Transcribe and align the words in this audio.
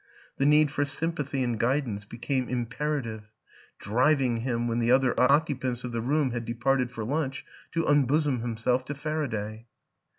The 0.37 0.47
need 0.47 0.71
for 0.71 0.83
sympathy 0.83 1.43
and 1.43 1.59
guidance 1.59 2.05
be 2.05 2.17
came 2.17 2.49
imperative; 2.49 3.29
driving 3.77 4.37
him, 4.37 4.67
when 4.67 4.79
the 4.79 4.89
other 4.91 5.13
occupants 5.19 5.83
of 5.83 5.91
the 5.91 6.01
room 6.01 6.31
had 6.31 6.43
departed 6.43 6.89
for 6.89 7.05
lunch, 7.05 7.45
to 7.73 7.85
unbosom 7.85 8.39
himself 8.41 8.83
to 8.85 8.95
Faraday. 8.95 9.67